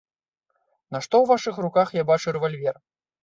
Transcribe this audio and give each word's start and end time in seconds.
Нашто 0.95 1.15
ў 1.19 1.25
вашых 1.33 1.55
руках 1.65 1.93
я 2.01 2.05
бачу 2.13 2.33
рэвальвер? 2.39 2.81